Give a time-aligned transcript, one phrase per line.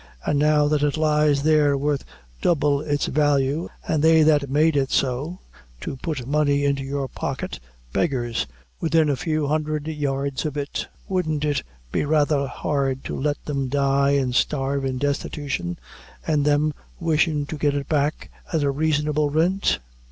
[0.25, 2.05] An' now that it lies there worth
[2.41, 5.41] double its value, an' they that made it so
[5.79, 7.59] (to put money into your pocket)
[7.93, 8.47] beggars
[8.79, 11.61] within a few hundred yards of it wouldn't it
[11.91, 15.77] be rather hard to let them die an' starve in destitution,
[16.25, 19.77] an' them wishin' to get it back at a raisonable rint?"